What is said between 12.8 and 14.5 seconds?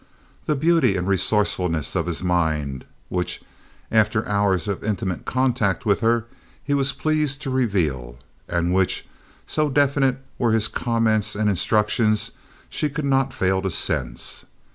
could not fail to sense.